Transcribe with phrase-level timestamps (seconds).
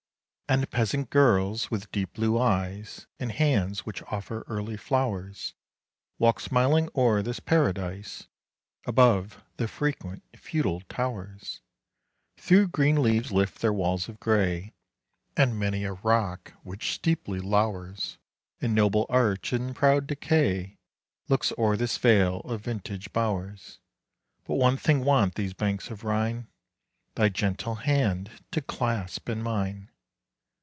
[0.51, 5.53] 10 And peasant girls, with deep blue eyes And hands which offer early flowers,
[6.19, 8.27] Walk smiling o'er this paradise;
[8.85, 11.61] Above, the frequent feudal towers
[12.35, 14.73] Through green leaves lift their walls of grey;
[15.37, 18.17] 15 And many a rock which steeply lowers,
[18.59, 20.79] And noble arch in proud decay,
[21.29, 23.79] Look o'er this vale of vintage bowers;
[24.45, 26.49] But one thing want these banks of Rhine,
[27.15, 29.87] Thy gentle hand to clasp in mine!